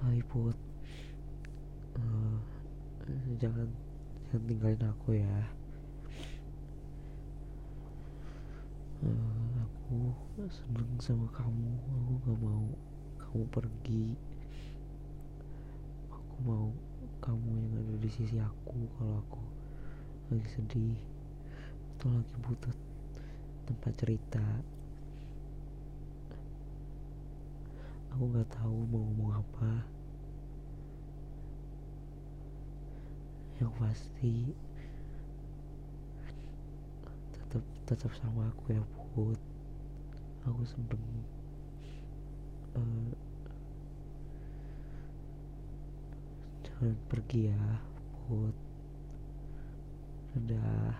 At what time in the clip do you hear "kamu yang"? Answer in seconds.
17.20-17.84